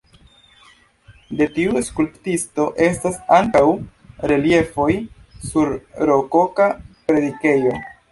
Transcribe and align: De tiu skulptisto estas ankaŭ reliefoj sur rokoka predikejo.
De 1.41 1.47
tiu 1.57 1.81
skulptisto 1.89 2.65
estas 2.85 3.19
ankaŭ 3.37 3.61
reliefoj 4.31 4.87
sur 5.51 5.71
rokoka 6.11 6.71
predikejo. 7.13 7.77